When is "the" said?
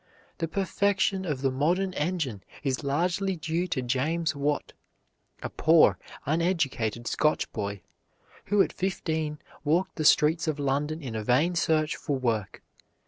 0.39-0.47, 1.43-1.51, 9.97-10.03